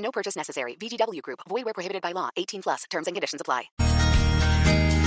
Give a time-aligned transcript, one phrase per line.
[0.00, 0.76] No purchase necessary.
[0.76, 1.40] VGW Group.
[1.48, 2.28] Void where prohibited by law.
[2.36, 2.84] 18 plus.
[2.90, 3.70] Terms and conditions apply.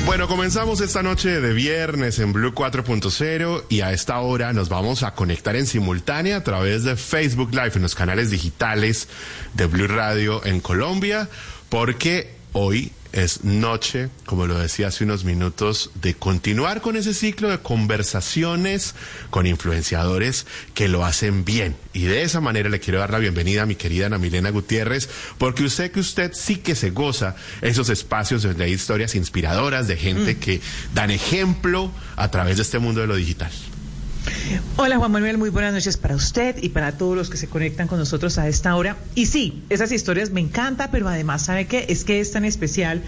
[0.06, 5.02] Bueno, comenzamos esta noche de viernes en Blue 4.0 y a esta hora nos vamos
[5.02, 9.08] a conectar en simultánea a través de Facebook Live en los canales digitales
[9.54, 11.30] de Blue Radio en Colombia,
[11.70, 17.50] porque hoy es noche, como lo decía hace unos minutos, de continuar con ese ciclo
[17.50, 18.96] de conversaciones
[19.30, 21.78] con influenciadores que lo hacen bien.
[21.94, 25.10] Y de esa manera le quiero dar la bienvenida a mi querida Ana Milena Gutiérrez,
[25.38, 29.96] porque sé que usted sí que se goza esos espacios donde hay historias inspiradoras de
[29.96, 30.60] gente que
[30.94, 33.52] dan ejemplo a través de este mundo de lo digital.
[34.78, 37.88] Hola Juan Manuel, muy buenas noches para usted y para todos los que se conectan
[37.88, 38.98] con nosotros a esta hora.
[39.16, 41.86] Y sí, esas historias me encantan, pero además, ¿sabe qué?
[41.90, 43.02] Es que es tan especial.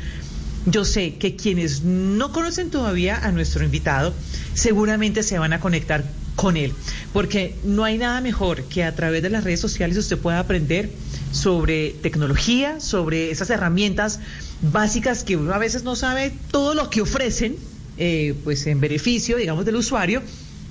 [0.66, 4.14] Yo sé que quienes no conocen todavía a nuestro invitado
[4.54, 6.04] seguramente se van a conectar
[6.36, 6.74] con él,
[7.14, 10.90] porque no hay nada mejor que a través de las redes sociales usted pueda aprender
[11.32, 14.20] sobre tecnología, sobre esas herramientas
[14.62, 17.56] básicas que uno a veces no sabe todo lo que ofrecen,
[17.98, 20.22] eh, pues en beneficio, digamos, del usuario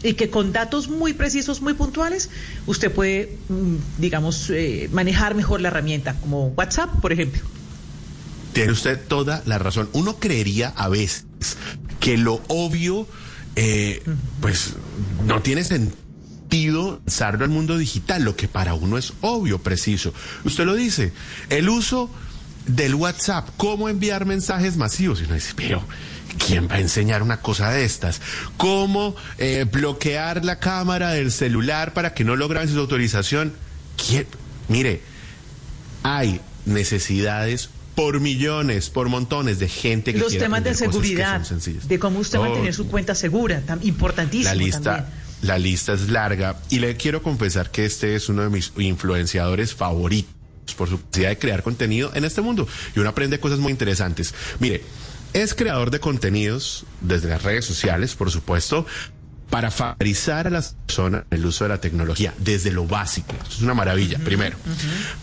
[0.04, 2.28] y que con datos muy precisos, muy puntuales,
[2.66, 7.42] usted puede, mm, digamos, eh, manejar mejor la herramienta, como WhatsApp, por ejemplo.
[8.52, 9.88] Tiene usted toda la razón.
[9.94, 11.24] Uno creería a veces
[12.00, 13.08] que lo obvio,
[13.56, 14.02] eh,
[14.40, 14.74] pues,
[15.26, 20.12] no tiene sentido usarlo al mundo digital, lo que para uno es obvio, preciso.
[20.44, 21.12] Usted lo dice,
[21.48, 22.10] el uso
[22.66, 25.20] del WhatsApp, cómo enviar mensajes masivos.
[25.20, 25.82] Y uno dice, pero
[26.46, 28.20] ¿Quién va a enseñar una cosa de estas?
[28.56, 33.52] ¿Cómo eh, bloquear la cámara del celular para que no logren su autorización?
[33.96, 34.26] ¿Quién?
[34.68, 35.02] Mire,
[36.02, 42.18] hay necesidades por millones, por montones de gente que Los temas de seguridad, de cómo
[42.20, 45.08] usted va a tener su cuenta segura, tan importantísimo la lista,
[45.42, 49.74] La lista es larga y le quiero confesar que este es uno de mis influenciadores
[49.74, 50.34] favoritos
[50.76, 52.66] por su capacidad de crear contenido en este mundo
[52.96, 54.34] y uno aprende cosas muy interesantes.
[54.58, 54.82] Mire,
[55.34, 58.86] es creador de contenidos desde las redes sociales, por supuesto,
[59.50, 63.34] para favorizar a las personas el uso de la tecnología, desde lo básico.
[63.42, 64.56] Esto es una maravilla, primero.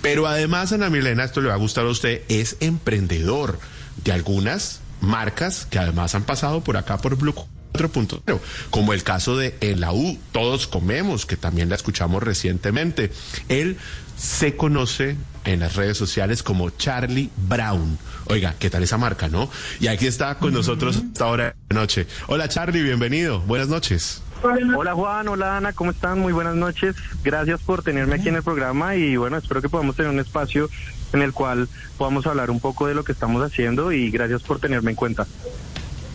[0.02, 3.60] Pero además, Ana Milena, esto le va a gustar a usted, es emprendedor
[4.04, 7.34] de algunas marcas que además han pasado por acá por Blue
[7.74, 8.40] 4.0,
[8.70, 13.12] como el caso de la U, Todos Comemos, que también la escuchamos recientemente.
[13.50, 13.78] Él
[14.18, 15.16] se conoce
[15.46, 17.98] en las redes sociales como Charlie Brown.
[18.26, 19.50] Oiga, ¿qué tal esa marca, no?
[19.80, 22.08] Y aquí está con nosotros esta hora de noche.
[22.28, 23.40] Hola Charlie, bienvenido.
[23.42, 24.22] Buenas noches.
[24.44, 26.20] Hola Juan, hola Ana, ¿cómo están?
[26.20, 26.96] Muy buenas noches.
[27.24, 30.70] Gracias por tenerme aquí en el programa y bueno, espero que podamos tener un espacio
[31.14, 31.68] en el cual
[31.98, 35.28] podamos hablar un poco de lo que estamos haciendo y gracias por tenerme en cuenta.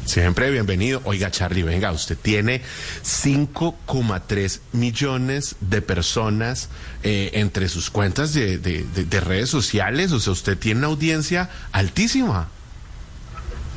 [0.07, 1.03] Siempre bienvenido.
[1.05, 2.63] Oiga, Charlie, venga, usted tiene
[3.03, 6.69] 5,3 millones de personas
[7.03, 10.13] eh, entre sus cuentas de, de redes sociales.
[10.13, 12.49] O sea, usted tiene una audiencia altísima.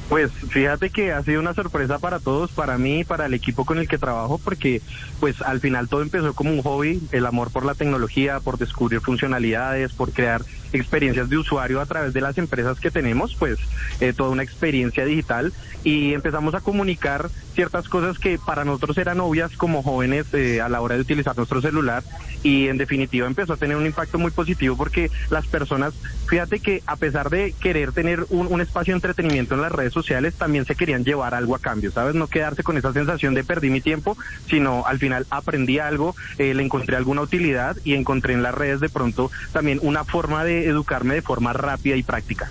[0.09, 3.77] Pues fíjate que ha sido una sorpresa para todos, para mí para el equipo con
[3.77, 4.81] el que trabajo, porque
[5.19, 9.01] pues al final todo empezó como un hobby, el amor por la tecnología, por descubrir
[9.01, 10.41] funcionalidades, por crear
[10.73, 13.59] experiencias de usuario a través de las empresas que tenemos, pues
[13.99, 15.53] eh, toda una experiencia digital.
[15.83, 20.69] Y empezamos a comunicar ciertas cosas que para nosotros eran obvias como jóvenes eh, a
[20.69, 22.03] la hora de utilizar nuestro celular.
[22.43, 25.93] Y en definitiva empezó a tener un impacto muy positivo porque las personas,
[26.27, 29.98] fíjate que a pesar de querer tener un, espacio de entretenimiento en las redes sociales,
[30.37, 32.15] también se querían llevar algo a cambio, ¿sabes?
[32.15, 34.17] No quedarse con esa sensación de perdí mi tiempo,
[34.47, 38.79] sino al final aprendí algo, eh, le encontré alguna utilidad y encontré en las redes
[38.79, 42.49] de pronto también una forma de educarme de forma rápida y práctica.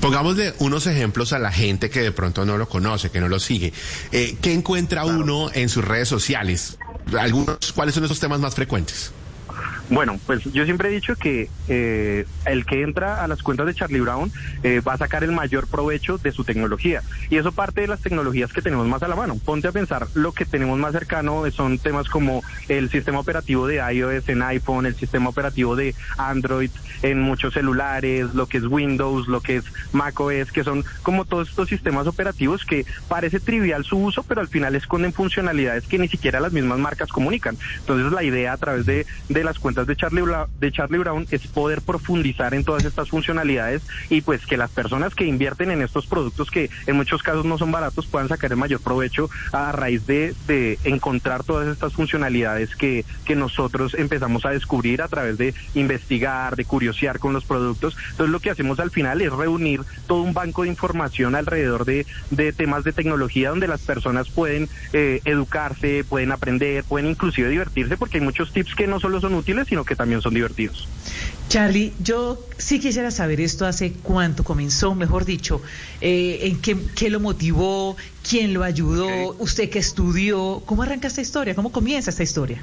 [0.00, 3.38] Pongámosle unos ejemplos a la gente que de pronto no lo conoce, que no lo
[3.38, 3.72] sigue.
[4.12, 6.78] Eh, ¿Qué encuentra uno en sus redes sociales?
[7.18, 9.12] Algunos, ¿Cuáles son esos temas más frecuentes?
[9.90, 13.74] Bueno, pues yo siempre he dicho que eh, el que entra a las cuentas de
[13.74, 14.30] Charlie Brown
[14.62, 17.02] eh, va a sacar el mayor provecho de su tecnología.
[17.28, 19.36] Y eso parte de las tecnologías que tenemos más a la mano.
[19.44, 23.82] Ponte a pensar, lo que tenemos más cercano son temas como el sistema operativo de
[23.92, 26.70] iOS en iPhone, el sistema operativo de Android
[27.02, 31.48] en muchos celulares, lo que es Windows, lo que es macOS, que son como todos
[31.48, 36.06] estos sistemas operativos que parece trivial su uso, pero al final esconden funcionalidades que ni
[36.06, 37.56] siquiera las mismas marcas comunican.
[37.80, 40.22] Entonces la idea a través de, de las cuentas de Charlie,
[40.58, 45.14] de Charlie Brown es poder profundizar en todas estas funcionalidades y pues que las personas
[45.14, 48.58] que invierten en estos productos que en muchos casos no son baratos puedan sacar el
[48.58, 54.50] mayor provecho a raíz de, de encontrar todas estas funcionalidades que, que nosotros empezamos a
[54.50, 57.96] descubrir a través de investigar, de curiosear con los productos.
[58.10, 62.06] Entonces lo que hacemos al final es reunir todo un banco de información alrededor de,
[62.30, 67.96] de temas de tecnología donde las personas pueden eh, educarse, pueden aprender, pueden inclusive divertirse
[67.96, 70.86] porque hay muchos tips que no solo son útiles, sino que también son divertidos.
[71.48, 75.62] Charlie, yo sí quisiera saber esto hace cuánto comenzó, mejor dicho,
[76.00, 77.96] eh, en qué, qué, lo motivó,
[78.28, 81.54] quién lo ayudó, usted que estudió, ¿cómo arranca esta historia?
[81.54, 82.62] ¿Cómo comienza esta historia?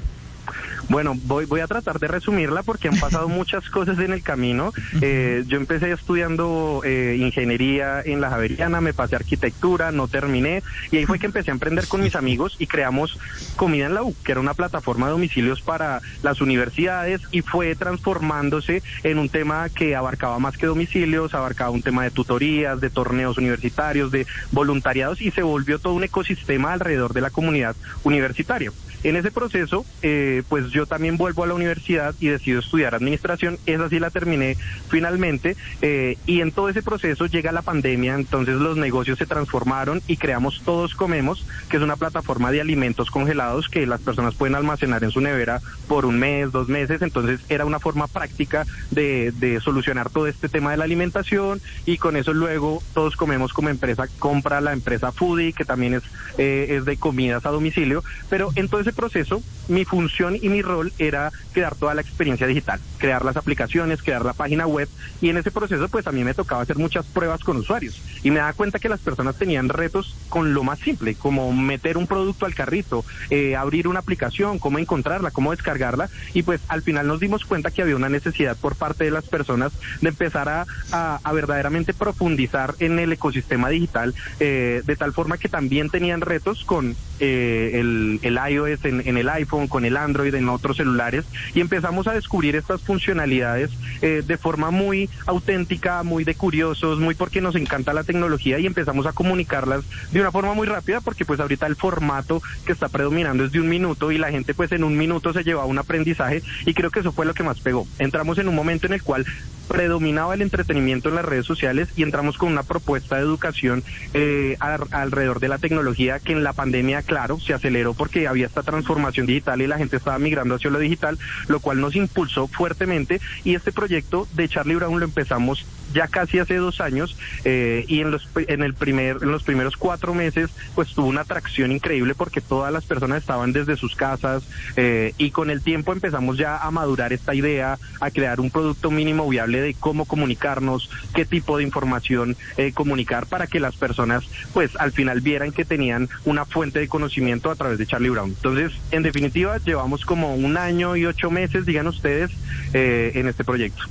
[0.88, 4.72] Bueno, voy, voy a tratar de resumirla porque han pasado muchas cosas en el camino.
[5.00, 10.96] Eh, yo empecé estudiando eh, ingeniería en la Javeriana, me pasé arquitectura, no terminé y
[10.96, 13.18] ahí fue que empecé a emprender con mis amigos y creamos
[13.56, 17.74] Comida en la U, que era una plataforma de domicilios para las universidades y fue
[17.74, 22.90] transformándose en un tema que abarcaba más que domicilios, abarcaba un tema de tutorías, de
[22.90, 28.72] torneos universitarios, de voluntariados y se volvió todo un ecosistema alrededor de la comunidad universitaria.
[29.04, 33.58] En ese proceso, eh, pues yo también vuelvo a la universidad y decido estudiar administración.
[33.66, 34.56] Esa sí la terminé
[34.88, 35.56] finalmente.
[35.82, 40.16] Eh, y en todo ese proceso llega la pandemia, entonces los negocios se transformaron y
[40.16, 45.04] creamos Todos Comemos, que es una plataforma de alimentos congelados que las personas pueden almacenar
[45.04, 47.02] en su nevera por un mes, dos meses.
[47.02, 51.98] Entonces era una forma práctica de, de solucionar todo este tema de la alimentación y
[51.98, 56.02] con eso luego Todos Comemos como empresa compra la empresa Foodie, que también es,
[56.38, 58.02] eh, es de comidas a domicilio.
[58.28, 63.24] Pero entonces proceso, mi función y mi rol era crear toda la experiencia digital, crear
[63.24, 64.88] las aplicaciones, crear la página web
[65.20, 68.30] y en ese proceso pues a mí me tocaba hacer muchas pruebas con usuarios y
[68.30, 72.06] me daba cuenta que las personas tenían retos con lo más simple, como meter un
[72.06, 77.06] producto al carrito, eh, abrir una aplicación, cómo encontrarla, cómo descargarla y pues al final
[77.06, 80.66] nos dimos cuenta que había una necesidad por parte de las personas de empezar a,
[80.92, 86.64] a, verdaderamente profundizar en el ecosistema digital eh, de tal forma que también tenían retos
[86.64, 91.24] con eh, el, el iOS en, el iPhone, con el Android, en otros celulares,
[91.54, 93.70] y empezamos a descubrir estas funcionalidades
[94.02, 98.66] eh, de forma muy auténtica, muy de curiosos, muy porque nos encanta la tecnología y
[98.66, 102.88] empezamos a comunicarlas de una forma muy rápida porque pues ahorita el formato que está
[102.88, 105.78] predominando es de un minuto y la gente pues en un minuto se lleva un
[105.78, 107.86] aprendizaje y creo que eso fue lo que más pegó.
[107.98, 109.26] Entramos en un momento en el cual
[109.68, 113.84] predominaba el entretenimiento en las redes sociales y entramos con una propuesta de educación
[114.14, 118.62] eh, alrededor de la tecnología que en la pandemia, claro, se aceleró porque había esta
[118.62, 121.18] transformación digital y la gente estaba migrando hacia lo digital,
[121.48, 126.38] lo cual nos impulsó fuertemente y este proyecto de Charlie Brown lo empezamos ya casi
[126.38, 130.50] hace dos años eh, y en los en el primer en los primeros cuatro meses
[130.74, 134.44] pues tuvo una atracción increíble porque todas las personas estaban desde sus casas
[134.76, 138.90] eh, y con el tiempo empezamos ya a madurar esta idea a crear un producto
[138.90, 144.24] mínimo viable de cómo comunicarnos qué tipo de información eh, comunicar para que las personas
[144.52, 148.30] pues al final vieran que tenían una fuente de conocimiento a través de Charlie Brown.
[148.30, 152.30] Entonces en definitiva llevamos como un año y ocho meses digan ustedes
[152.72, 153.84] en este proyecto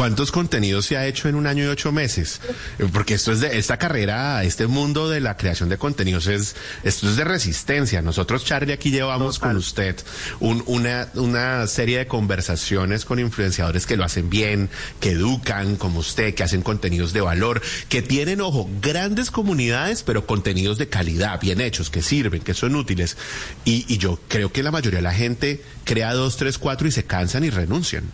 [0.00, 2.40] ¿Cuántos contenidos se ha hecho en un año y ocho meses?
[2.78, 6.56] Eh, porque esto es de esta carrera, este mundo de la creación de contenidos es
[6.84, 8.00] esto es de resistencia.
[8.00, 9.96] Nosotros Charlie aquí llevamos con usted
[10.40, 14.70] una una serie de conversaciones con influenciadores que lo hacen bien,
[15.00, 20.24] que educan como usted, que hacen contenidos de valor, que tienen ojo grandes comunidades, pero
[20.24, 23.18] contenidos de calidad, bien hechos, que sirven, que son útiles.
[23.66, 26.90] Y, y yo creo que la mayoría de la gente crea dos, tres, cuatro y
[26.90, 28.04] se cansan y renuncian.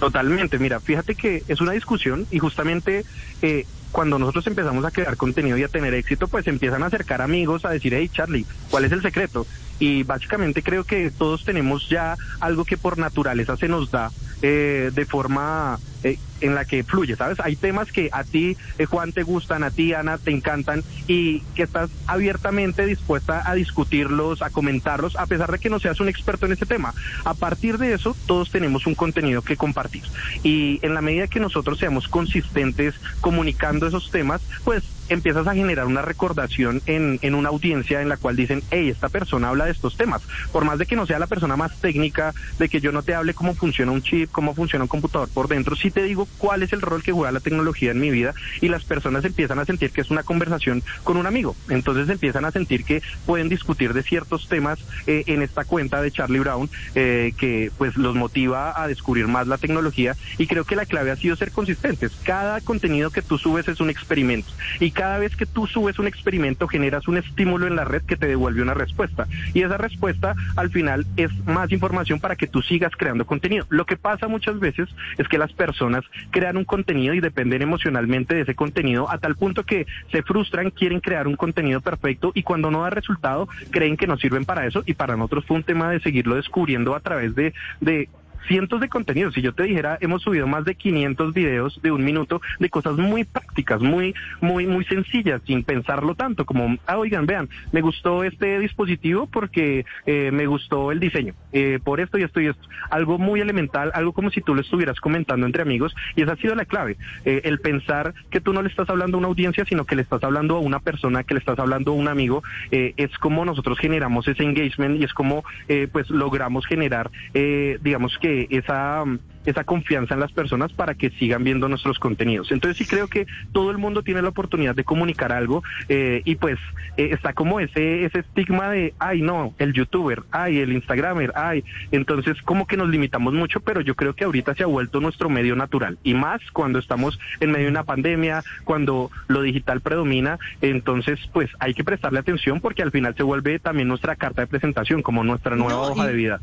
[0.00, 3.04] Totalmente, mira, fíjate que es una discusión y justamente
[3.42, 7.22] eh, cuando nosotros empezamos a crear contenido y a tener éxito, pues empiezan a acercar
[7.22, 9.46] amigos a decir, hey Charlie, ¿cuál es el secreto?
[9.78, 14.10] Y básicamente creo que todos tenemos ya algo que por naturaleza se nos da
[14.42, 17.40] eh, de forma eh, en la que fluye, ¿sabes?
[17.40, 21.40] Hay temas que a ti, eh, Juan, te gustan, a ti, Ana, te encantan y
[21.54, 26.08] que estás abiertamente dispuesta a discutirlos, a comentarlos, a pesar de que no seas un
[26.08, 26.92] experto en ese tema.
[27.24, 30.02] A partir de eso, todos tenemos un contenido que compartir.
[30.42, 35.86] Y en la medida que nosotros seamos consistentes comunicando esos temas, pues empiezas a generar
[35.86, 39.72] una recordación en, en una audiencia en la cual dicen, hey, esta persona habla de
[39.72, 40.22] estos temas.
[40.52, 43.14] Por más de que no sea la persona más técnica, de que yo no te
[43.14, 46.62] hable cómo funciona un chip, cómo funciona un computador por dentro, sí te digo cuál
[46.62, 49.64] es el rol que juega la tecnología en mi vida y las personas empiezan a
[49.64, 51.56] sentir que es una conversación con un amigo.
[51.68, 56.10] Entonces empiezan a sentir que pueden discutir de ciertos temas eh, en esta cuenta de
[56.10, 60.76] Charlie Brown eh, que pues los motiva a descubrir más la tecnología y creo que
[60.76, 62.12] la clave ha sido ser consistentes.
[62.24, 66.06] Cada contenido que tú subes es un experimento y cada vez que tú subes un
[66.06, 69.26] experimento generas un estímulo en la red que te devuelve una respuesta.
[69.52, 73.66] Y esa respuesta al final es más información para que tú sigas creando contenido.
[73.68, 78.34] Lo que pasa muchas veces es que las personas crean un contenido y dependen emocionalmente
[78.34, 82.42] de ese contenido a tal punto que se frustran, quieren crear un contenido perfecto y
[82.42, 85.62] cuando no da resultado creen que no sirven para eso y para nosotros fue un
[85.64, 88.08] tema de seguirlo descubriendo a través de, de
[88.46, 89.34] cientos de contenidos.
[89.34, 92.96] Si yo te dijera, hemos subido más de 500 videos de un minuto de cosas
[92.96, 98.24] muy prácticas, muy, muy, muy sencillas, sin pensarlo tanto, como, ah, oigan, vean, me gustó
[98.24, 102.68] este dispositivo porque eh, me gustó el diseño, eh, por esto y esto y esto.
[102.90, 106.36] Algo muy elemental, algo como si tú lo estuvieras comentando entre amigos, y esa ha
[106.36, 109.64] sido la clave, eh, el pensar que tú no le estás hablando a una audiencia,
[109.64, 112.42] sino que le estás hablando a una persona, que le estás hablando a un amigo,
[112.70, 115.44] es como nosotros generamos ese engagement y es como,
[115.92, 119.04] pues, logramos generar, digamos que esa
[119.44, 122.50] esa confianza en las personas para que sigan viendo nuestros contenidos.
[122.50, 126.36] Entonces sí creo que todo el mundo tiene la oportunidad de comunicar algo eh, y
[126.36, 126.58] pues
[126.96, 131.64] eh, está como ese ese estigma de, ay no, el youtuber, ay el instagramer, ay,
[131.92, 135.28] entonces como que nos limitamos mucho, pero yo creo que ahorita se ha vuelto nuestro
[135.28, 140.38] medio natural y más cuando estamos en medio de una pandemia, cuando lo digital predomina,
[140.62, 144.46] entonces pues hay que prestarle atención porque al final se vuelve también nuestra carta de
[144.46, 146.40] presentación como nuestra nueva hoja de vida.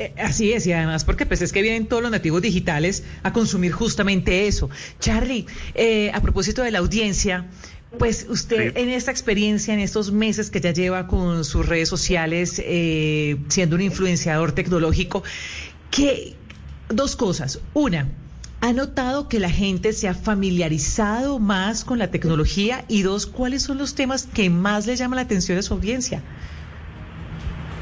[0.00, 3.32] Eh, así es, y además porque pues es que vienen todos los nativos digitales a
[3.32, 4.70] consumir justamente eso.
[5.00, 7.48] Charlie, eh, a propósito de la audiencia,
[7.98, 12.62] pues usted en esta experiencia, en estos meses que ya lleva con sus redes sociales,
[12.64, 15.24] eh, siendo un influenciador tecnológico,
[15.90, 16.36] ¿qué,
[16.88, 17.58] dos cosas.
[17.74, 18.08] Una,
[18.60, 22.84] ¿ha notado que la gente se ha familiarizado más con la tecnología?
[22.86, 26.22] Y dos, ¿cuáles son los temas que más le llaman la atención a su audiencia?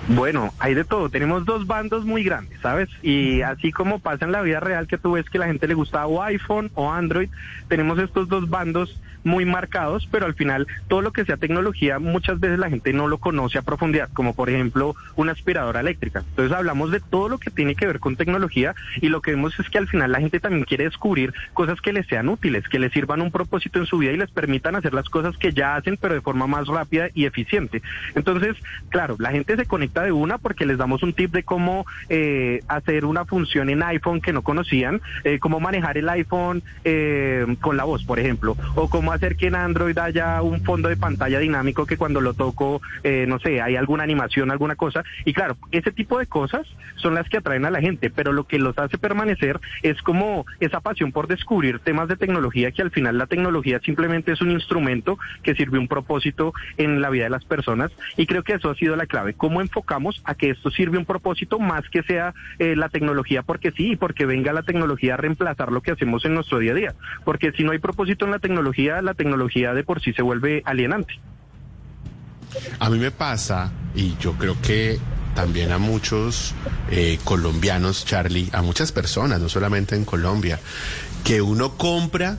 [0.08, 1.10] Bueno, hay de todo.
[1.10, 2.88] Tenemos dos bandos muy grandes, ¿sabes?
[3.02, 5.74] Y así como pasa en la vida real que tú ves que la gente le
[5.74, 7.28] gusta o iPhone o Android,
[7.68, 12.40] tenemos estos dos bandos muy marcados, pero al final todo lo que sea tecnología muchas
[12.40, 16.20] veces la gente no lo conoce a profundidad, como por ejemplo una aspiradora eléctrica.
[16.20, 19.58] Entonces hablamos de todo lo que tiene que ver con tecnología y lo que vemos
[19.58, 22.78] es que al final la gente también quiere descubrir cosas que les sean útiles, que
[22.78, 25.76] les sirvan un propósito en su vida y les permitan hacer las cosas que ya
[25.76, 27.82] hacen, pero de forma más rápida y eficiente.
[28.14, 28.56] Entonces,
[28.90, 32.60] claro, la gente se conecta de una porque les damos un tip de cómo eh,
[32.68, 37.76] hacer una función en iPhone que no conocían, eh, cómo manejar el iPhone eh, con
[37.76, 41.38] la voz, por ejemplo, o cómo hacer que en Android haya un fondo de pantalla
[41.38, 45.04] dinámico que cuando lo toco, eh, no sé, hay alguna animación, alguna cosa.
[45.24, 48.44] Y claro, ese tipo de cosas son las que atraen a la gente, pero lo
[48.44, 52.90] que los hace permanecer es como esa pasión por descubrir temas de tecnología, que al
[52.90, 57.30] final la tecnología simplemente es un instrumento que sirve un propósito en la vida de
[57.30, 57.90] las personas.
[58.16, 59.34] Y creo que eso ha sido la clave.
[59.34, 63.72] ¿Cómo enfocamos a que esto sirve un propósito más que sea eh, la tecnología porque
[63.72, 66.74] sí y porque venga la tecnología a reemplazar lo que hacemos en nuestro día a
[66.74, 66.94] día?
[67.24, 70.62] Porque si no hay propósito en la tecnología, la tecnología de por sí se vuelve
[70.66, 71.14] alienante.
[72.78, 74.98] A mí me pasa, y yo creo que
[75.34, 76.54] también a muchos
[76.90, 80.58] eh, colombianos, Charlie, a muchas personas, no solamente en Colombia,
[81.24, 82.38] que uno compra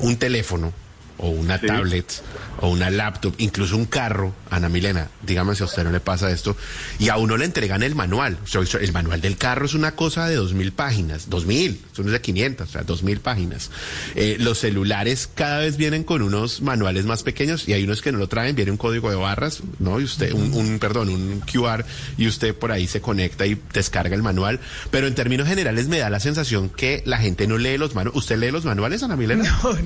[0.00, 0.72] un teléfono
[1.18, 2.22] o una tablet
[2.60, 6.30] o una laptop, incluso un carro, Ana Milena, dígame si a usted no le pasa
[6.30, 6.56] esto,
[6.98, 8.38] y a uno le entregan el manual.
[8.80, 12.20] El manual del carro es una cosa de dos mil páginas, dos mil, son de
[12.20, 13.70] 500, o sea, dos mil páginas.
[14.14, 18.10] Eh, los celulares cada vez vienen con unos manuales más pequeños y hay unos que
[18.12, 20.00] no lo traen, viene un código de barras, ¿no?
[20.00, 21.84] Y usted, un, un perdón, un QR,
[22.16, 24.60] y usted por ahí se conecta y descarga el manual.
[24.90, 28.18] Pero en términos generales me da la sensación que la gente no lee los manuales.
[28.18, 29.38] ¿Usted lee los manuales, Ana Milena?
[29.68, 29.76] No,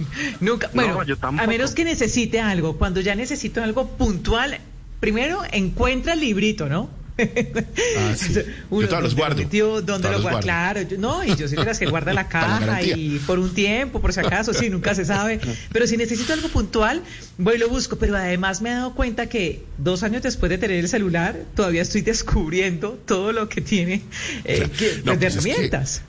[0.41, 0.71] nunca.
[0.75, 4.59] Bueno, a menos que necesite algo cuando ya necesito algo puntual,
[5.01, 7.03] primero encuentra el librito, ¿no?
[7.19, 8.41] Ah, sí.
[8.71, 9.43] Uno, yo los guardo.
[9.83, 10.41] ¿Dónde lo guardo?
[10.41, 14.01] Claro, no, y yo soy de las que guarda la caja y por un tiempo,
[14.01, 15.41] por si acaso, sí, nunca se sabe.
[15.73, 17.03] Pero si necesito algo puntual,
[17.39, 17.97] voy y lo busco.
[17.97, 21.83] Pero además me he dado cuenta que dos años después de tener el celular, todavía
[21.83, 24.03] estoy descubriendo todo lo que tiene
[24.45, 26.03] eh, que, pues, de herramientas.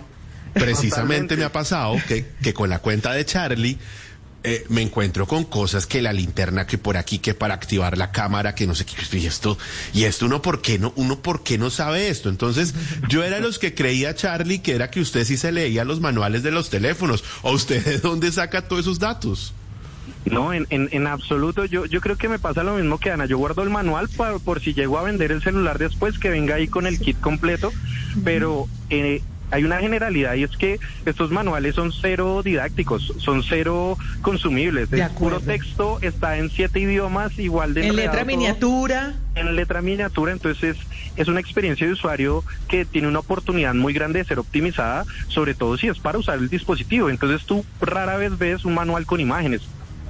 [0.54, 3.78] precisamente me ha pasado que, que con la cuenta de Charlie
[4.44, 8.12] eh, me encuentro con cosas que la linterna que por aquí que para activar la
[8.12, 9.58] cámara que no sé qué y esto
[9.94, 12.74] y esto uno por qué no uno por qué no sabe esto entonces
[13.08, 16.44] yo era los que creía Charlie que era que usted sí se leía los manuales
[16.44, 19.54] de los teléfonos o usted de dónde saca todos esos datos
[20.26, 21.66] no, en, en, en, absoluto.
[21.66, 23.26] Yo, yo creo que me pasa lo mismo que Ana.
[23.26, 26.56] Yo guardo el manual por, por si llego a vender el celular después, que venga
[26.56, 27.74] ahí con el kit completo.
[28.24, 29.22] Pero eh,
[29.54, 34.92] hay una generalidad y es que estos manuales son cero didácticos, son cero consumibles.
[34.92, 37.88] el puro texto, está en siete idiomas, igual de...
[37.88, 39.14] En letra miniatura.
[39.36, 40.78] En letra miniatura, entonces
[41.16, 45.54] es una experiencia de usuario que tiene una oportunidad muy grande de ser optimizada, sobre
[45.54, 47.10] todo si es para usar el dispositivo.
[47.10, 49.62] Entonces tú rara vez ves un manual con imágenes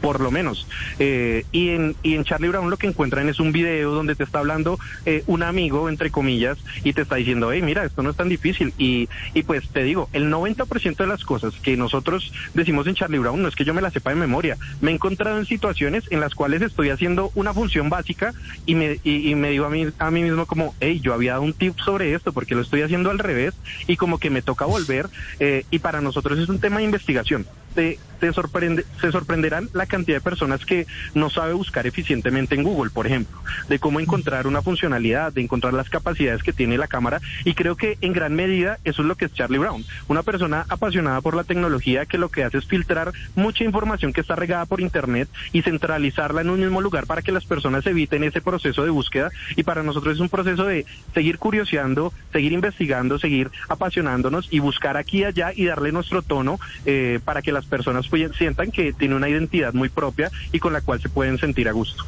[0.03, 0.67] por lo menos.
[1.00, 4.25] Eh, y, en, y en Charlie Brown lo que encuentran es un video donde te
[4.25, 8.10] está hablando eh, un amigo, entre comillas, y te está diciendo, hey, mira, esto no
[8.10, 8.74] es tan difícil.
[8.77, 13.19] Y, y pues te digo, el 90% de las cosas que nosotros decimos en Charlie
[13.19, 14.57] Brown no es que yo me las sepa de memoria.
[14.81, 18.33] Me he encontrado en situaciones en las cuales estoy haciendo una función básica
[18.65, 21.43] y me, y, me digo a mí, a mí mismo como, hey, yo había dado
[21.43, 23.53] un tip sobre esto porque lo estoy haciendo al revés
[23.88, 25.07] y como que me toca volver.
[25.39, 27.48] Eh, y para nosotros es un tema de investigación.
[27.74, 32.63] Te, te sorprende, se sorprenderán la cantidad de personas que no sabe buscar eficientemente en
[32.63, 33.38] Google, por ejemplo,
[33.68, 37.20] de cómo encontrar una funcionalidad, de encontrar las capacidades que tiene la cámara.
[37.44, 40.65] Y creo que en gran medida eso es lo que es Charlie Brown, una persona
[40.70, 44.65] apasionada por la tecnología que lo que hace es filtrar mucha información que está regada
[44.68, 48.86] por Internet y centralizarla en un mismo lugar para que las personas eviten ese proceso
[48.86, 49.32] de búsqueda.
[49.58, 54.96] Y para nosotros es un proceso de seguir curioseando, seguir investigando, seguir apasionándonos y buscar
[54.96, 59.15] aquí y allá y darle nuestro tono eh, para que las personas sientan que tiene
[59.15, 62.05] una identidad muy propia y con la cual se pueden sentir a gusto.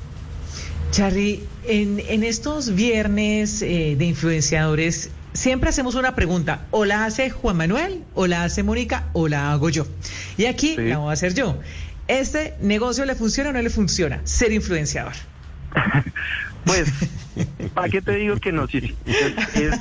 [0.92, 7.30] Charly, en, en estos viernes eh, de influenciadores siempre hacemos una pregunta, o la hace
[7.30, 9.86] Juan Manuel, o la hace Mónica, o la hago yo.
[10.38, 11.60] Y aquí la voy a hacer yo.
[12.08, 14.22] ¿Este negocio le funciona o no le funciona?
[14.24, 15.14] Ser influenciador.
[16.66, 16.90] Pues,
[17.74, 18.68] ¿para qué te digo que no?
[18.68, 19.74] Sí, Es,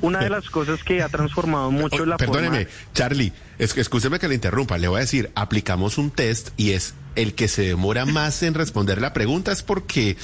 [0.00, 4.28] una de las cosas que ha transformado mucho la Perdóneme, Charlie, es que escúcheme que
[4.28, 4.78] le interrumpa.
[4.78, 8.54] Le voy a decir, aplicamos un test y es el que se demora más en
[8.54, 10.16] responder la pregunta es porque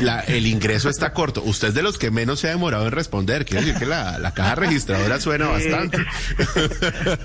[0.00, 1.42] la, el ingreso está corto.
[1.42, 3.44] Usted es de los que menos se ha demorado en responder.
[3.44, 5.98] Quiere decir que la, caja registradora suena bastante.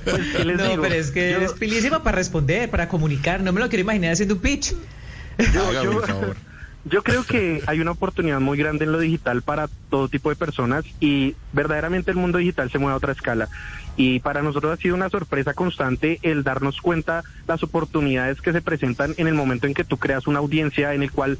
[0.03, 3.39] Pues, no, pero es que es pilísima para responder, para comunicar.
[3.39, 4.73] No me lo quiero imaginar haciendo un pitch.
[5.53, 6.35] Yo, favor.
[6.89, 10.37] Yo creo que hay una oportunidad muy grande en lo digital para todo tipo de
[10.37, 13.49] personas y verdaderamente el mundo digital se mueve a otra escala.
[13.97, 18.61] Y para nosotros ha sido una sorpresa constante el darnos cuenta las oportunidades que se
[18.61, 21.37] presentan en el momento en que tú creas una audiencia en el cual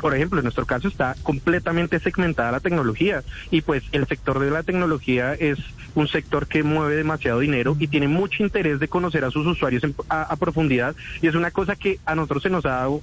[0.00, 4.50] por ejemplo, en nuestro caso está completamente segmentada la tecnología y pues el sector de
[4.50, 5.58] la tecnología es
[5.96, 9.82] un sector que mueve demasiado dinero y tiene mucho interés de conocer a sus usuarios
[10.08, 13.02] a, profundidad y es una cosa que a nosotros se nos ha dado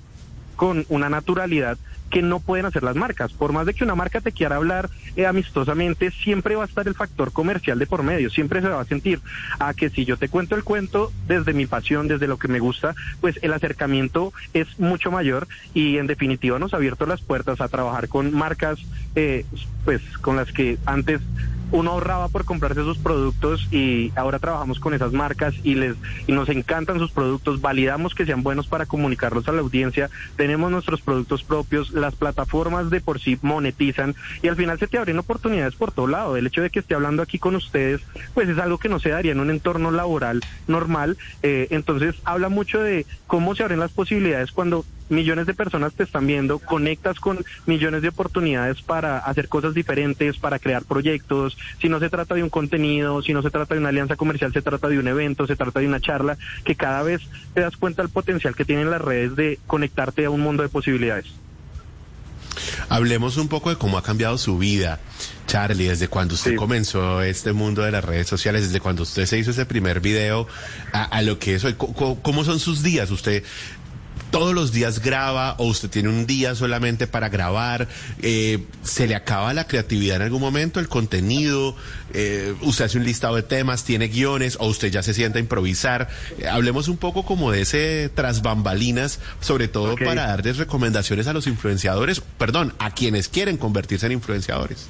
[0.56, 1.78] con una naturalidad
[2.10, 3.34] que no pueden hacer las marcas.
[3.34, 6.88] Por más de que una marca te quiera hablar eh, amistosamente, siempre va a estar
[6.88, 9.20] el factor comercial de por medio, siempre se va a sentir
[9.60, 12.60] a que si yo te cuento el cuento desde mi pasión, desde lo que me
[12.60, 17.60] gusta, pues el acercamiento es mucho mayor y en definitiva nos ha abierto las puertas
[17.60, 18.80] a trabajar con marcas
[19.16, 19.46] eh,
[19.84, 21.22] pues con las que antes
[21.76, 26.32] uno ahorraba por comprarse sus productos y ahora trabajamos con esas marcas y les y
[26.32, 31.02] nos encantan sus productos, validamos que sean buenos para comunicarlos a la audiencia, tenemos nuestros
[31.02, 35.76] productos propios, las plataformas de por sí monetizan y al final se te abren oportunidades
[35.76, 36.38] por todo lado.
[36.38, 38.02] El hecho de que esté hablando aquí con ustedes,
[38.34, 41.18] pues es algo que no se daría en un entorno laboral normal.
[41.44, 46.04] Eh, entonces habla mucho de cómo se abren las posibilidades cuando millones de personas te
[46.04, 51.58] están viendo, conectas con millones de oportunidades para hacer cosas diferentes, para crear proyectos.
[51.82, 54.54] Si no se trata de un contenido, si no se trata de una alianza comercial,
[54.54, 57.22] se trata de un evento, se trata de una charla, que cada vez
[57.54, 60.70] te das cuenta del potencial que tienen las redes de conectarte a un mundo de
[60.70, 61.28] posibilidades.
[62.90, 65.00] Hablemos un poco de cómo ha cambiado su vida,
[65.48, 69.38] Charlie, desde cuando usted comenzó este mundo de las redes sociales, desde cuando usted se
[69.38, 70.48] hizo ese primer video
[70.94, 71.74] a, lo que es hoy.
[71.74, 73.12] ¿Cómo, son sus días?
[73.12, 73.44] Usted
[74.36, 77.88] todos los días graba o usted tiene un día solamente para grabar,
[78.22, 81.74] eh, se le acaba la creatividad en algún momento, el contenido,
[82.14, 85.42] eh, usted hace un listado de temas, tiene guiones o usted ya se sienta a
[85.42, 86.10] improvisar.
[86.38, 91.34] Eh, hablemos un poco como de ese tras bambalinas, sobre todo para darles recomendaciones a
[91.34, 94.88] los influenciadores, perdón, a quienes quieren convertirse en influenciadores.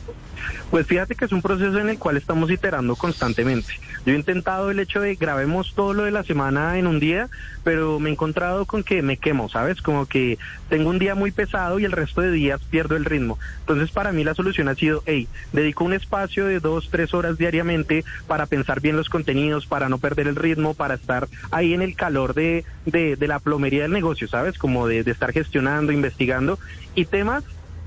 [0.72, 3.74] Pues fíjate que es un proceso en el cual estamos iterando constantemente.
[4.06, 7.30] Yo he intentado el hecho de grabemos todo lo de la semana en un día,
[7.64, 9.82] pero me he encontrado con que me quemo, ¿sabes?
[9.82, 10.38] Como que
[10.70, 13.40] tengo un día muy pesado y el resto de días pierdo el ritmo.
[13.62, 17.38] Entonces para mí la solución ha sido, hey, dedico un espacio de dos, tres horas
[17.38, 21.82] diariamente para pensar bien los contenidos, para no perder el ritmo, para estar ahí en
[21.82, 24.58] el calor de, de, la plomería del negocio, ¿sabes?
[24.58, 26.60] Como de, de estar gestionando, investigando
[26.94, 27.44] y temas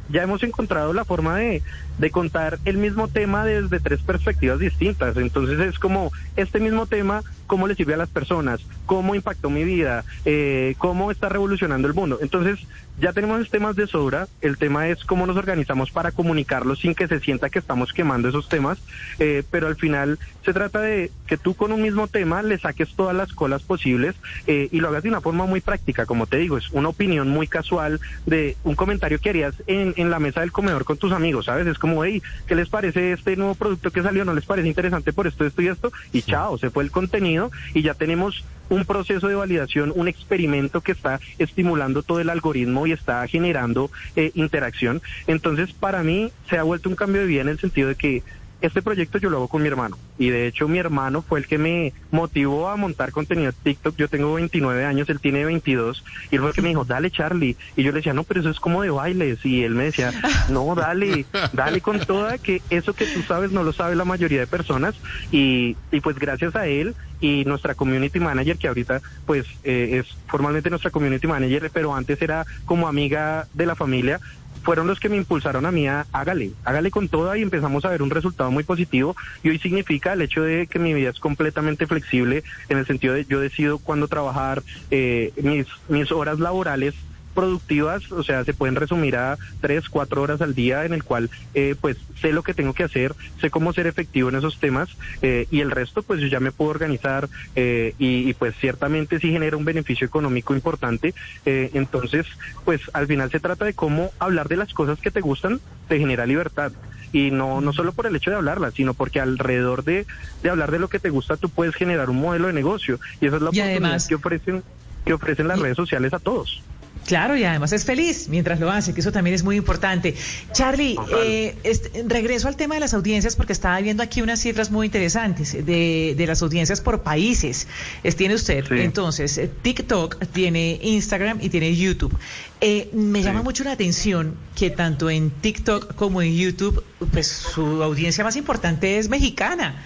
[0.09, 1.63] ya hemos encontrado la forma de,
[1.99, 5.17] de contar el mismo tema desde tres perspectivas distintas.
[5.17, 9.65] Entonces es como este mismo tema, cómo le sirve a las personas, cómo impactó mi
[9.65, 12.21] vida, eh, cómo está revolucionando el mundo.
[12.23, 12.61] Entonces
[13.01, 17.09] ya tenemos temas de sobra, el tema es cómo nos organizamos para comunicarlos sin que
[17.09, 18.79] se sienta que estamos quemando esos temas,
[19.19, 22.95] eh, pero al final se trata de que tú con un mismo tema le saques
[22.95, 24.15] todas las colas posibles
[24.47, 27.29] eh, y lo hagas de una forma muy práctica, como te digo, es una opinión
[27.29, 31.13] muy casual de un comentario que harías en, en la mesa del comedor con tus
[31.13, 31.67] amigos, ¿sabes?
[31.67, 32.03] Es como como,
[32.47, 34.25] ¿qué les parece este nuevo producto que salió?
[34.25, 35.93] ¿No les parece interesante por esto, esto y esto?
[36.13, 37.38] Y chao, se fue el contenido
[37.75, 42.87] y ya tenemos un proceso de validación, un experimento que está estimulando todo el algoritmo
[42.87, 45.01] y está generando eh, interacción.
[45.27, 48.23] Entonces, para mí se ha vuelto un cambio de vida en el sentido de que
[48.61, 51.47] este proyecto yo lo hago con mi hermano y de hecho mi hermano fue el
[51.47, 53.95] que me motivó a montar contenido en TikTok.
[53.97, 57.11] Yo tengo 29 años, él tiene 22 y él fue el que me dijo, dale
[57.13, 57.57] Charlie.
[57.77, 59.45] Y yo le decía, no, pero eso es como de bailes.
[59.47, 60.13] Y él me decía,
[60.51, 64.41] no, dale, dale con toda, que eso que tú sabes no lo sabe la mayoría
[64.41, 64.97] de personas.
[65.31, 70.17] Y, y pues gracias a él y nuestra community manager, que ahorita pues eh, es
[70.27, 74.21] formalmente nuestra community manager, pero antes era como amiga de la familia,
[74.63, 77.91] fueron los que me impulsaron a mí a hágale, hágale con toda y empezamos a
[77.91, 79.17] ver un resultado muy positivo.
[79.43, 83.15] Y hoy significa el hecho de que mi vida es completamente flexible en el sentido
[83.15, 86.95] de yo decido cuándo trabajar, eh, mis, mis horas laborales
[87.39, 91.31] productivas, o sea, se pueden resumir a tres, cuatro horas al día en el cual
[91.55, 94.89] eh, pues sé lo que tengo que hacer, sé cómo ser efectivo en esos temas
[95.23, 99.21] eh, y el resto pues yo ya me puedo organizar eh, y, y, pues ciertamente
[99.21, 101.15] sí genera un beneficio económico importante.
[101.45, 102.27] Eh, entonces
[102.65, 105.97] pues al final se trata de cómo hablar de las cosas que te gustan te
[105.99, 106.73] genera libertad
[107.13, 110.07] y no no solo por el hecho de hablarlas, sino porque alrededor de,
[110.43, 113.27] de hablar de lo que te gusta tú puedes generar un modelo de negocio y
[113.27, 114.65] esa es la Y oportunidad además- que ofrecen
[115.05, 116.63] que ofrecen las redes sociales a todos.
[117.09, 120.15] Claro, y además es feliz mientras lo hace, que eso también es muy importante.
[120.53, 120.95] Charlie,
[121.25, 124.85] eh, este, regreso al tema de las audiencias porque estaba viendo aquí unas cifras muy
[124.89, 127.67] interesantes de, de las audiencias por países.
[128.05, 128.75] Es, tiene usted, Sí.
[128.81, 132.15] entonces, eh, TikTok, tiene Instagram y tiene YouTube.
[132.61, 137.83] Eh, me llama mucho la atención que tanto en TikTok como en YouTube, pues su
[137.83, 139.83] audiencia más importante es mexicana.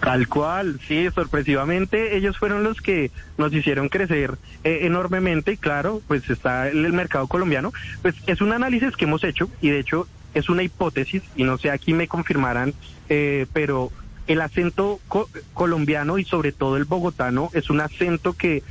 [0.00, 6.02] Tal cual, sí, sorpresivamente ellos fueron los que nos hicieron crecer eh, enormemente y claro,
[6.06, 10.08] pues está el, mercado colombiano, pues es un análisis que hemos hecho y de hecho
[10.32, 12.74] es una hipótesis y no sé aquí me confirmarán,
[13.10, 13.92] eh, pero
[14.26, 18.62] el acento co- colombiano y sobre todo el bogotano es un acento que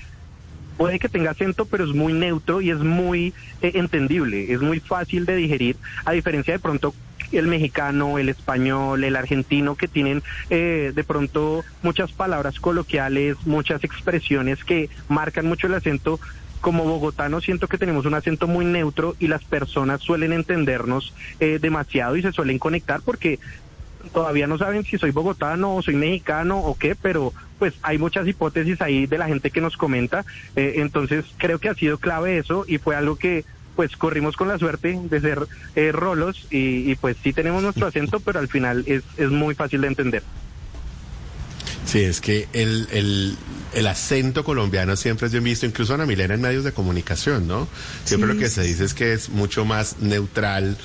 [0.77, 4.79] puede que tenga acento, pero es muy neutro y es muy eh, entendible, es muy
[4.79, 6.95] fácil de digerir, a diferencia de pronto
[7.37, 13.83] el mexicano, el español, el argentino, que tienen eh, de pronto muchas palabras coloquiales, muchas
[13.83, 16.19] expresiones que marcan mucho el acento.
[16.61, 21.57] Como bogotano siento que tenemos un acento muy neutro y las personas suelen entendernos eh,
[21.61, 23.39] demasiado y se suelen conectar porque
[24.13, 28.27] todavía no saben si soy bogotano o soy mexicano o qué, pero pues hay muchas
[28.27, 32.37] hipótesis ahí de la gente que nos comenta, eh, entonces creo que ha sido clave
[32.37, 33.45] eso y fue algo que
[33.79, 37.87] pues corrimos con la suerte de ser eh, rolos y, y, pues sí tenemos nuestro
[37.87, 40.21] acento, pero al final es, es muy fácil de entender.
[41.85, 43.37] Sí, es que el, el,
[43.73, 47.69] el acento colombiano siempre es bien visto, incluso Ana Milena en medios de comunicación, ¿no?
[48.03, 50.75] Siempre Sí, lo que se dice es que es mucho más neutral,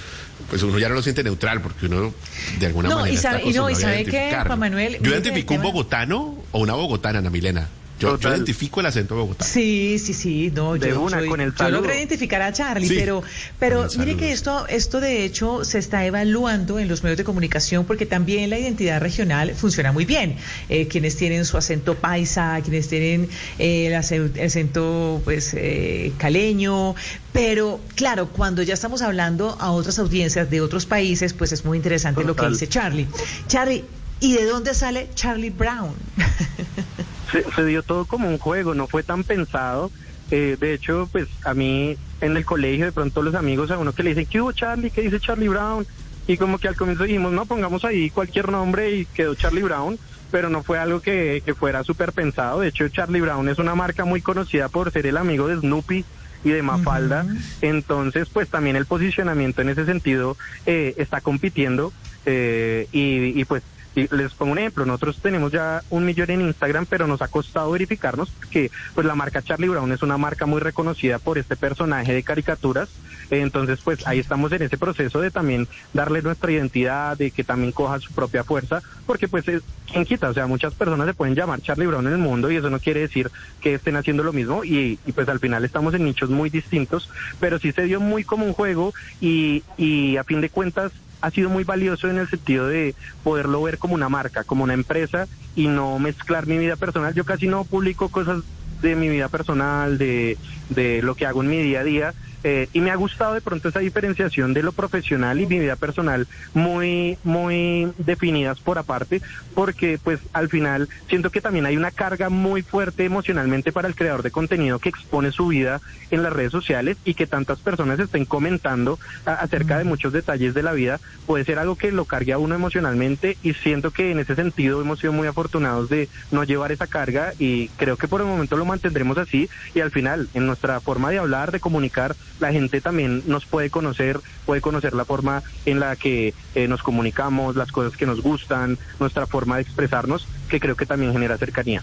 [0.48, 2.14] pues uno ya no lo siente neutral porque uno
[2.60, 4.46] de alguna No, manera y sabe- está y no, y sabe identificarlo.
[4.50, 7.68] Juan Manuel, Yo que identifico un bogotano o una bogotana, Ana Milena.
[7.98, 9.48] Yo, yo identifico el acento bogotano.
[9.50, 12.88] Sí, sí, sí, no, De yo, una, soy- con el yo logré identificar a Charlie,
[12.88, 13.22] Sí, pero,
[13.58, 17.84] pero mire que esto, esto de hecho se está evaluando en los medios de comunicación
[17.86, 20.36] porque también la identidad regional funciona muy bien.
[20.68, 23.28] Eh, quienes tienen su acento paisa, quienes tienen
[23.58, 26.94] eh, el ace- el acento pues eh, caleño,
[27.32, 31.76] pero claro, cuando ya estamos hablando a otras audiencias de otros países, pues es muy
[31.78, 33.06] interesante lo que dice Charlie.
[33.48, 33.84] Charlie,
[34.20, 35.94] ¿y de dónde sale Charlie Brown?
[37.30, 39.90] se, se dio todo como un juego, no fue tan pensado.
[40.30, 43.92] Eh, de hecho, pues a mí en el colegio de pronto los amigos a uno
[43.92, 44.90] que le dicen, ¿qué hubo Charlie?
[44.90, 45.86] ¿Qué dice Charlie Brown?
[46.26, 49.98] Y como que al comienzo dijimos, no, pongamos ahí cualquier nombre y quedó Charlie Brown,
[50.30, 52.60] pero no fue algo que, que fuera súper pensado.
[52.60, 56.04] De hecho, Charlie Brown es una marca muy conocida por ser el amigo de Snoopy
[56.44, 57.26] y de Mafalda.
[57.60, 61.92] Entonces, pues también el posicionamiento en ese sentido eh, está compitiendo
[62.24, 63.62] eh, y, y pues
[63.94, 67.28] y les pongo un ejemplo, nosotros tenemos ya un millón en Instagram, pero nos ha
[67.28, 71.56] costado verificarnos porque pues la marca Charlie Brown es una marca muy reconocida por este
[71.56, 72.88] personaje de caricaturas.
[73.30, 77.72] Entonces, pues ahí estamos en ese proceso de también darle nuestra identidad, de que también
[77.72, 80.28] coja su propia fuerza, porque pues es, ¿quién quita?
[80.28, 82.80] O sea, muchas personas se pueden llamar Charlie Brown en el mundo y eso no
[82.80, 83.30] quiere decir
[83.60, 87.08] que estén haciendo lo mismo y, y pues al final estamos en nichos muy distintos,
[87.40, 90.92] pero sí se dio muy como un juego y, y a fin de cuentas
[91.24, 94.74] ha sido muy valioso en el sentido de poderlo ver como una marca, como una
[94.74, 97.14] empresa y no mezclar mi vida personal.
[97.14, 98.42] Yo casi no publico cosas
[98.82, 100.36] de mi vida personal, de,
[100.68, 102.14] de lo que hago en mi día a día.
[102.46, 105.76] Eh, y me ha gustado de pronto esa diferenciación de lo profesional y mi vida
[105.76, 109.22] personal muy, muy definidas por aparte,
[109.54, 113.94] porque pues al final siento que también hay una carga muy fuerte emocionalmente para el
[113.94, 117.98] creador de contenido que expone su vida en las redes sociales y que tantas personas
[117.98, 122.04] estén comentando a- acerca de muchos detalles de la vida, puede ser algo que lo
[122.04, 126.10] cargue a uno emocionalmente y siento que en ese sentido hemos sido muy afortunados de
[126.30, 129.92] no llevar esa carga y creo que por el momento lo mantendremos así y al
[129.92, 134.60] final en nuestra forma de hablar, de comunicar, la gente también nos puede conocer, puede
[134.60, 139.26] conocer la forma en la que eh, nos comunicamos, las cosas que nos gustan, nuestra
[139.26, 141.82] forma de expresarnos, que creo que también genera cercanía.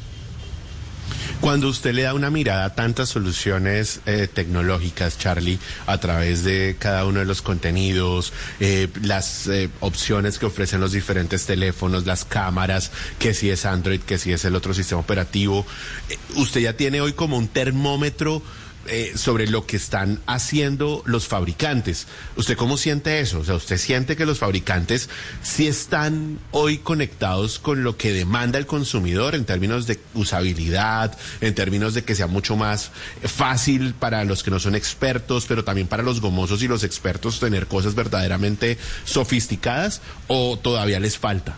[1.41, 5.57] Cuando usted le da una mirada a tantas soluciones eh, tecnológicas, Charlie,
[5.87, 10.91] a través de cada uno de los contenidos, eh, las eh, opciones que ofrecen los
[10.91, 15.65] diferentes teléfonos, las cámaras, que si es Android, que si es el otro sistema operativo,
[16.09, 18.43] eh, usted ya tiene hoy como un termómetro
[18.87, 22.07] eh, sobre lo que están haciendo los fabricantes.
[22.35, 23.39] ¿Usted cómo siente eso?
[23.39, 25.07] O sea, ¿usted siente que los fabricantes
[25.43, 31.53] sí están hoy conectados con lo que demanda el consumidor en términos de usabilidad, en
[31.53, 32.91] términos de que sea mucho más
[33.23, 37.39] fácil para los que no son expertos, pero también para los gomosos y los expertos
[37.39, 41.55] tener cosas verdaderamente sofisticadas o todavía les falta?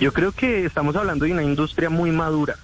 [0.00, 2.56] Yo creo que estamos hablando de una industria muy madura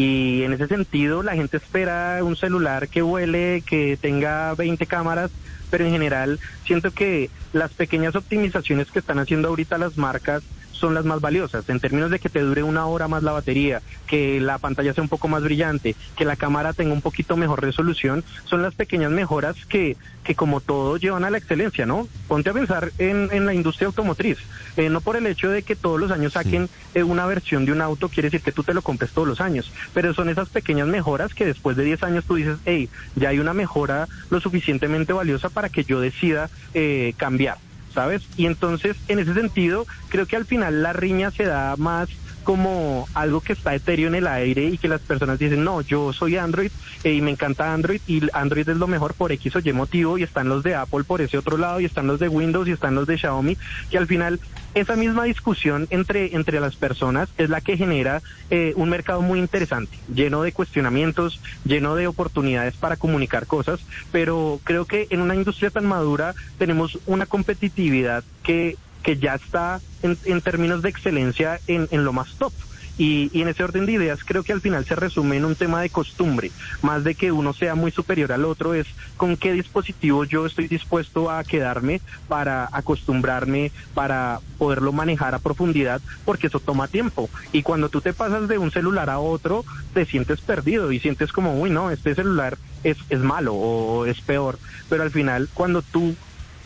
[0.00, 5.30] y en ese sentido la gente espera un celular que huele, que tenga 20 cámaras,
[5.70, 10.42] pero en general siento que las pequeñas optimizaciones que están haciendo ahorita las marcas
[10.80, 13.82] son las más valiosas en términos de que te dure una hora más la batería,
[14.06, 17.62] que la pantalla sea un poco más brillante, que la cámara tenga un poquito mejor
[17.62, 22.08] resolución, son las pequeñas mejoras que, que como todo llevan a la excelencia, ¿no?
[22.26, 24.38] Ponte a pensar en, en la industria automotriz,
[24.76, 27.72] eh, no por el hecho de que todos los años saquen eh, una versión de
[27.72, 30.48] un auto, quiere decir que tú te lo compres todos los años, pero son esas
[30.48, 34.40] pequeñas mejoras que después de 10 años tú dices, hey, ya hay una mejora lo
[34.40, 37.58] suficientemente valiosa para que yo decida eh, cambiar.
[37.94, 38.22] ¿Sabes?
[38.36, 42.08] Y entonces, en ese sentido, creo que al final la riña se da más
[42.40, 46.12] como algo que está etéreo en el aire y que las personas dicen, no, yo
[46.12, 46.70] soy Android
[47.04, 50.18] eh, y me encanta Android y Android es lo mejor por X o Y motivo
[50.18, 52.72] y están los de Apple por ese otro lado y están los de Windows y
[52.72, 53.56] están los de Xiaomi,
[53.90, 54.40] que al final
[54.74, 59.38] esa misma discusión entre, entre las personas es la que genera eh, un mercado muy
[59.38, 63.80] interesante, lleno de cuestionamientos, lleno de oportunidades para comunicar cosas,
[64.12, 69.80] pero creo que en una industria tan madura tenemos una competitividad que, que ya está
[70.02, 72.52] en, en términos de excelencia en, en lo más top.
[72.98, 75.54] Y, y, en ese orden de ideas creo que al final se resume en un
[75.54, 76.50] tema de costumbre,
[76.82, 78.86] más de que uno sea muy superior al otro, es
[79.16, 86.02] con qué dispositivo yo estoy dispuesto a quedarme para acostumbrarme, para poderlo manejar a profundidad,
[86.26, 87.30] porque eso toma tiempo.
[87.52, 91.32] Y cuando tú te pasas de un celular a otro, te sientes perdido y sientes
[91.32, 94.58] como, uy, no, este celular es, es malo o es peor.
[94.90, 96.14] Pero al final, cuando tú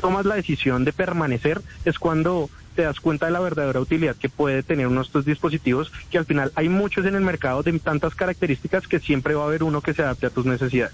[0.04, 4.28] tomas la decisión de permanecer, es cuando te das cuenta de la verdadera utilidad que
[4.28, 7.72] puede tener uno de estos dispositivos, que al final hay muchos en el mercado de
[7.78, 10.92] tantas características que siempre va a haber uno que se adapte a tus necesidades.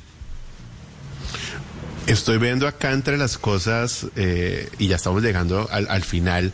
[2.06, 6.52] Estoy viendo acá entre las cosas, eh, y ya estamos llegando al, al, final,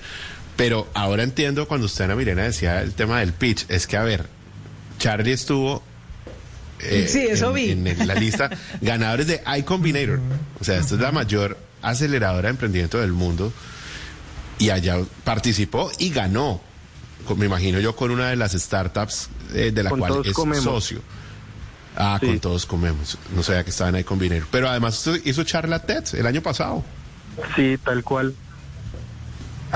[0.57, 4.03] pero ahora entiendo cuando usted, Ana Mirena, decía el tema del pitch, es que, a
[4.03, 4.25] ver,
[4.99, 5.83] Charlie estuvo
[6.81, 7.71] eh, sí, eso en, vi.
[7.71, 8.49] En, en, la lista
[8.81, 10.21] ganadores de iCombinator.
[10.59, 13.53] O sea, esta es la mayor aceleradora de emprendimiento del mundo.
[14.59, 16.61] Y allá participó y ganó.
[17.37, 20.64] Me imagino yo con una de las startups eh, de la con cual es comemos.
[20.64, 21.01] socio.
[21.96, 22.27] Ah, sí.
[22.27, 23.18] con todos comemos.
[23.35, 24.49] No sabía que estaban ahí con Combinator.
[24.51, 26.85] Pero además hizo charla TED el año pasado.
[27.55, 28.35] Sí, tal cual.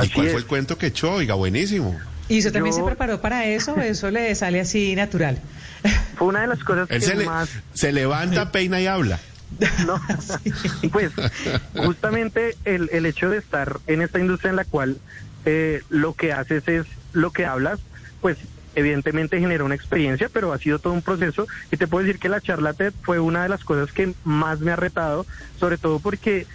[0.02, 0.32] ¿Y cuál es.
[0.32, 1.12] fue el cuento que echó?
[1.14, 1.98] Oiga, buenísimo.
[2.28, 2.82] ¿Y usted también yo...
[2.82, 3.76] se preparó para eso?
[3.76, 5.40] ¿Eso le sale así natural?
[6.16, 7.54] Fue una de las cosas Él que se, más...
[7.54, 9.18] le, se levanta, peina y habla.
[9.86, 10.00] No,
[10.42, 10.88] sí.
[10.88, 11.12] pues
[11.74, 14.98] justamente el, el, hecho de estar en esta industria en la cual
[15.44, 17.80] eh, lo que haces es lo que hablas,
[18.20, 18.38] pues
[18.74, 22.28] evidentemente genera una experiencia, pero ha sido todo un proceso y te puedo decir que
[22.28, 25.26] la charla TED fue una de las cosas que más me ha retado,
[25.58, 26.46] sobre todo porque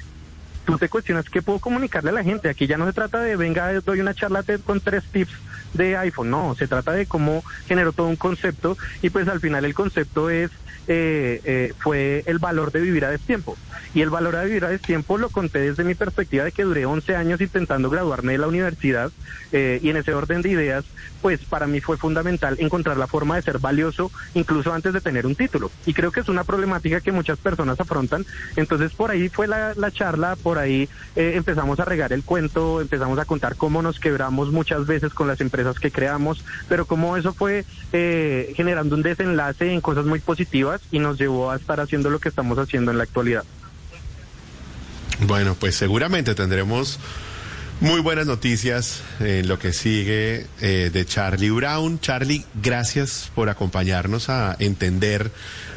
[0.66, 2.50] tú te cuestionas qué puedo comunicarle a la gente.
[2.50, 5.34] Aquí ya no se trata de, venga, doy una charla TED con tres tips
[5.76, 9.66] de iPhone, no, se trata de cómo generó todo un concepto y pues al final
[9.66, 10.52] el concepto es
[10.88, 13.58] eh, eh, fue el valor de vivir a destiempo.
[13.96, 16.86] Y el valor de vivir a destiempo lo conté desde mi perspectiva de que duré
[16.86, 19.12] 11 años intentando graduarme de la universidad
[19.52, 20.86] eh, y en ese orden de ideas,
[21.24, 25.26] pues para mí fue fundamental encontrar la forma de ser valioso incluso antes de tener
[25.26, 25.72] un título.
[25.88, 28.24] Y creo que es una problemática que muchas personas afrontan.
[28.56, 32.80] Entonces por ahí fue la, la charla, por ahí eh, empezamos a regar el cuento,
[32.80, 37.18] empezamos a contar cómo nos quebramos muchas veces con las empresas que creamos, pero cómo
[37.18, 41.80] eso fue eh, generando un desenlace en cosas muy positivas y nos llevó a estar
[41.80, 43.44] haciendo lo que estamos haciendo en la actualidad.
[45.22, 47.00] Bueno, pues seguramente tendremos
[47.82, 52.00] muy buenas noticias en lo que sigue eh, de Charlie Brown.
[52.00, 55.32] Charlie, gracias por acompañarnos a entender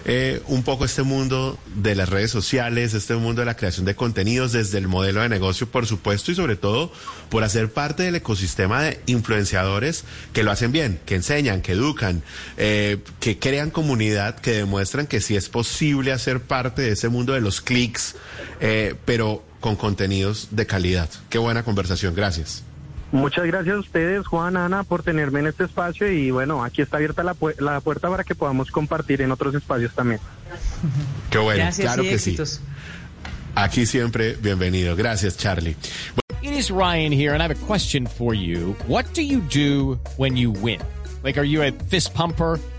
[0.04, 3.96] eh, un poco este mundo de las redes sociales, este mundo de la creación de
[3.96, 6.92] contenidos desde el modelo de negocio, por supuesto, y sobre todo
[7.30, 12.22] por hacer parte del ecosistema de influenciadores que lo hacen bien, que enseñan, que educan,
[12.58, 17.32] eh, que crean comunidad, que demuestran que sí es posible hacer parte de ese mundo
[17.32, 18.14] de los clics,
[19.04, 21.08] pero con contenidos de calidad.
[21.30, 22.62] Qué buena conversación, gracias.
[23.10, 26.98] Muchas gracias a ustedes, Juan, Ana, por tenerme en este espacio y bueno, aquí está
[26.98, 30.20] abierta la, la puerta para que podamos compartir en otros espacios también.
[31.30, 32.48] Qué bueno, Gracias claro que éxitos.
[32.50, 32.60] sí.
[33.54, 34.94] Aquí siempre bienvenido.
[34.94, 35.74] Gracias, Charlie.
[36.42, 38.76] It is Ryan here, and I have a question for you.
[38.86, 40.80] What do you do when you win?
[41.24, 42.60] Like, are you a fist pumper?